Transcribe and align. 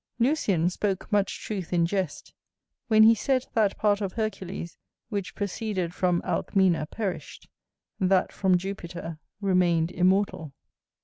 Lucian 0.17 0.67
spoke 0.67 1.11
much 1.11 1.41
truth 1.43 1.71
in 1.71 1.85
jest, 1.85 2.33
when 2.87 3.03
he 3.03 3.13
said 3.13 3.45
that 3.53 3.77
part 3.77 4.01
of 4.01 4.13
Hercules 4.13 4.79
which 5.09 5.35
proceeded 5.35 5.93
from 5.93 6.23
Alcmena 6.23 6.89
perished, 6.89 7.47
that 7.99 8.31
from 8.31 8.57
Jupiter 8.57 9.19
remained 9.41 9.91
immortal. 9.91 10.53